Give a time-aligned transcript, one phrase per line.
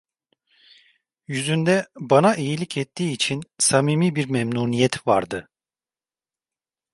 [1.27, 5.49] Yüzünde, bana iyilik ettiği için, samimi bir memnuniyet vardı.